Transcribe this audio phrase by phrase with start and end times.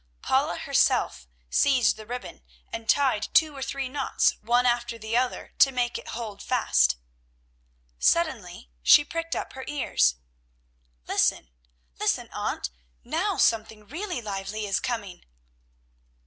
[0.23, 2.41] Paula herself seized the ribbon,
[2.73, 6.97] and tied two or three knots one after the other, to make it hold fast.
[7.99, 10.15] Suddenly she pricked up her ears:
[11.07, 11.49] "Listen,
[11.99, 12.71] listen, Aunt,
[13.03, 15.23] now something really lively is coming."